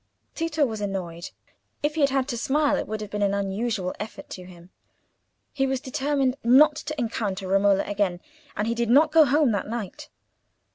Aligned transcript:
Tito 0.33 0.65
was 0.65 0.81
annoyed. 0.81 1.29
If 1.83 1.93
he 1.93 2.01
had 2.01 2.09
had 2.09 2.27
to 2.29 2.35
smile 2.35 2.75
it 2.75 2.87
would 2.87 3.01
have 3.01 3.11
been 3.11 3.21
an 3.21 3.35
unusual 3.35 3.93
effort 3.99 4.31
to 4.31 4.45
him. 4.45 4.71
He 5.53 5.67
was 5.67 5.79
determined 5.79 6.37
not 6.43 6.75
to 6.77 6.99
encounter 6.99 7.47
Romola 7.47 7.83
again, 7.85 8.19
and 8.57 8.67
he 8.67 8.73
did 8.73 8.89
not 8.89 9.11
go 9.11 9.25
home 9.25 9.51
that 9.51 9.67
night. 9.67 10.09